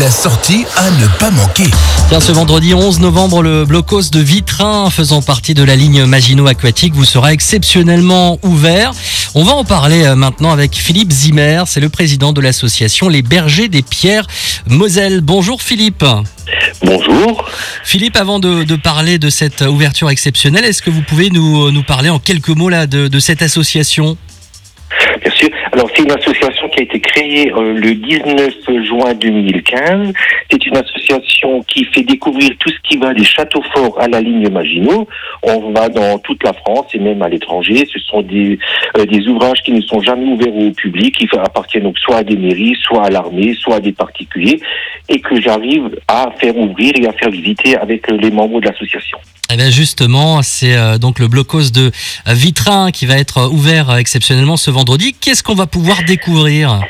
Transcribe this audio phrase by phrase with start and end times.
[0.00, 1.66] La sortie à ne pas manquer.
[2.08, 6.46] Tiens, ce vendredi 11 novembre, le blocos de Vitrin, faisant partie de la ligne Maginot
[6.46, 8.92] Aquatique, vous sera exceptionnellement ouvert.
[9.34, 13.20] On va en parler euh, maintenant avec Philippe Zimmer, c'est le président de l'association Les
[13.20, 14.26] Bergers des Pierres
[14.66, 15.20] Moselle.
[15.20, 16.04] Bonjour Philippe.
[16.82, 17.44] Bonjour.
[17.84, 21.82] Philippe, avant de, de parler de cette ouverture exceptionnelle, est-ce que vous pouvez nous, nous
[21.82, 24.16] parler en quelques mots là, de, de cette association?
[25.22, 25.50] Bien sûr.
[25.72, 30.12] Alors, c'est une association qui a été créée euh, le 19 juin 2015.
[30.50, 34.20] C'est une association qui fait découvrir tout ce qui va des châteaux forts à la
[34.20, 35.08] ligne Maginot.
[35.42, 37.86] On va dans toute la France et même à l'étranger.
[37.90, 38.58] Ce sont des,
[38.98, 42.22] euh, des ouvrages qui ne sont jamais ouverts au public, qui appartiennent donc soit à
[42.22, 44.60] des mairies, soit à l'armée, soit à des particuliers,
[45.08, 48.66] et que j'arrive à faire ouvrir et à faire visiter avec euh, les membres de
[48.66, 49.16] l'association.
[49.52, 51.92] Eh bien justement, c'est euh, donc le blocos de
[52.26, 55.12] Vitrin qui va être ouvert euh, exceptionnellement ce vendredi.
[55.12, 56.80] Qu'est-ce qu'on va pouvoir découvrir?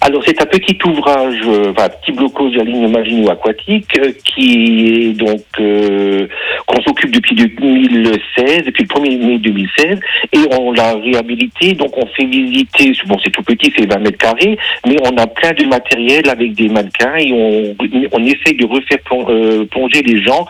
[0.00, 4.12] Alors c'est un petit ouvrage, euh, enfin petit blocos de la ligne Maginot Aquatique euh,
[4.24, 6.26] qui est donc euh,
[6.66, 10.00] qu'on s'occupe depuis 2016, depuis le 1er mai 2016,
[10.32, 11.72] et on l'a réhabilité.
[11.72, 15.26] Donc on fait visiter, bon c'est tout petit, c'est 20 mètres carrés, mais on a
[15.26, 17.74] plein de matériel avec des mannequins et on,
[18.12, 20.46] on essaie de refaire plon- plonger les gens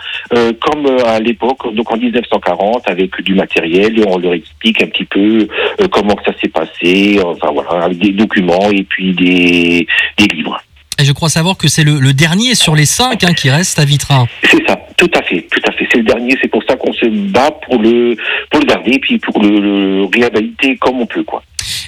[0.61, 5.47] comme à l'époque, donc en 1940, avec du matériel on leur explique un petit peu
[5.91, 9.87] comment ça s'est passé, enfin voilà, avec des documents et puis des,
[10.19, 10.61] des livres.
[10.99, 13.79] Et je crois savoir que c'est le, le dernier sur les cinq hein, qui reste
[13.79, 14.27] à Vitrin.
[14.45, 15.87] C'est ça, tout à fait, tout à fait.
[15.93, 18.17] C'est le dernier, c'est pour ça qu'on se bat pour le
[18.51, 21.43] pour le garder et puis pour le, le réhabiliter comme on peut quoi.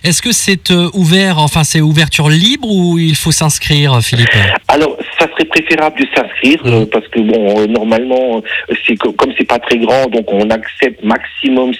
[0.05, 4.28] Est-ce que c'est euh, ouvert, enfin c'est ouverture libre ou il faut s'inscrire, Philippe?
[4.69, 8.42] Alors, ça serait préférable de s'inscrire euh, parce que bon, euh, normalement,
[8.86, 11.72] c'est co- comme c'est pas très grand, donc on accepte maximum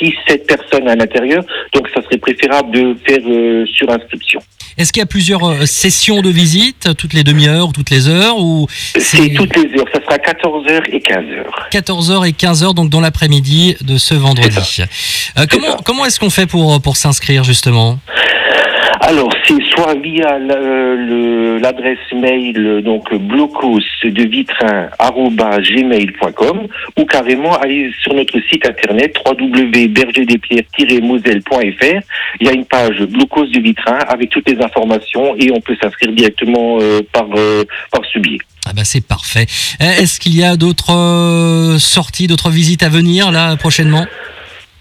[0.00, 1.42] 6-7 personnes à l'intérieur.
[1.72, 4.40] Donc, ça serait préférable de faire sur inscription.
[4.76, 8.38] Est-ce qu'il y a plusieurs euh, sessions de visite, toutes les demi-heures, toutes les heures,
[8.38, 8.66] ou
[8.98, 9.86] C'est toutes les heures.
[9.92, 11.44] Ça sera 14h et 15h.
[11.70, 14.82] 14h et 15h, donc dans l'après-midi de ce vendredi.
[15.38, 17.98] Euh, comment comment est-ce qu'on fait pour, pour s'inscrire justement?
[19.06, 24.66] Alors, c'est soit via le- l'adresse mail, euh, donc blocos gmail.com
[26.96, 32.00] ou carrément aller sur notre site internet www.bergerdespierres-moselle.fr.
[32.40, 35.76] Il y a une page blocos de vitrin avec toutes les informations et on peut
[35.82, 38.38] s'inscrire directement euh, par, euh, par ce biais.
[38.66, 39.44] Ah bah c'est parfait.
[39.82, 44.06] Euh, Est-ce qu'il y a d'autres euh, sorties, d'autres visites à venir là prochainement?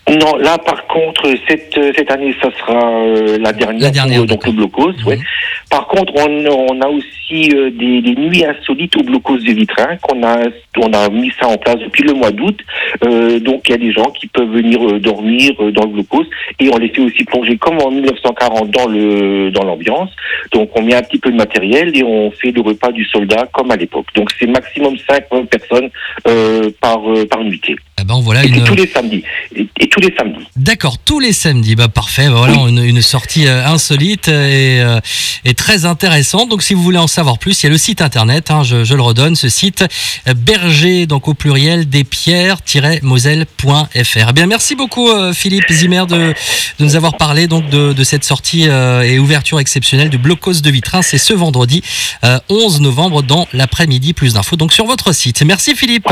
[0.10, 4.18] Non, là par contre, cette, euh, cette année, ça sera euh, la dernière, La dernière,
[4.18, 4.92] pour, euh, donc le blocos.
[5.06, 5.16] ouais.
[5.16, 5.24] Mhm.
[5.70, 9.96] Par contre, on, on a aussi euh, des, des nuits insolites au blocos de Vitrin
[10.02, 10.38] qu'on a,
[10.78, 12.60] on a mis ça en place depuis le mois d'août.
[13.06, 15.94] Euh, donc il y a des gens qui peuvent venir euh, dormir euh, dans le
[15.94, 16.26] blocos
[16.60, 20.12] et on les fait aussi plonger comme en 1940 dans le dans l'ambiance.
[20.52, 23.48] Donc on met un petit peu de matériel et on fait le repas du soldat
[23.54, 24.08] comme à l'époque.
[24.16, 25.90] Donc c'est maximum 5 personnes
[26.28, 27.76] euh, par euh, par nuitée.
[27.98, 28.64] Ah ben voilà Et une.
[28.64, 29.24] tous les samedis.
[29.56, 30.46] Et, et tous les samedis.
[30.56, 31.76] D'accord, tous les samedis.
[31.76, 32.28] Bah parfait.
[32.28, 35.00] Bah, voilà une, une sortie euh, insolite et, euh,
[35.46, 36.50] et très intéressante.
[36.50, 38.50] Donc si vous voulez en savoir plus, il y a le site internet.
[38.52, 39.86] hein, je, je le redonne, ce site
[40.28, 44.26] euh, berger donc au pluriel des pierres-moselle.fr.
[44.30, 46.34] Eh bien merci beaucoup Philippe Zimmer de,
[46.80, 50.70] de nous avoir parlé donc de, de cette sortie et ouverture exceptionnelle du blocos de
[50.72, 51.02] Vitrin.
[51.02, 51.82] C'est ce vendredi
[52.24, 54.14] euh, 11 novembre dans l'après-midi.
[54.14, 55.42] Plus d'infos donc sur votre site.
[55.44, 56.08] Merci Philippe.